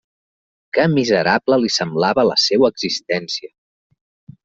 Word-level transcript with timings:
Que 0.77 0.85
miserable 0.93 1.59
li 1.65 1.71
semblava 1.75 2.27
la 2.33 2.41
seua 2.49 2.75
existència! 2.77 3.55